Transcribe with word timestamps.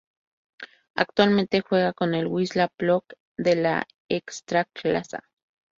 Actualmente 0.95 1.61
juega 1.61 1.93
en 2.01 2.15
el 2.15 2.25
Wisła 2.25 2.67
Płock 2.75 3.13
de 3.37 3.51
la 3.55 3.83
Ekstraklasa. 4.09 5.23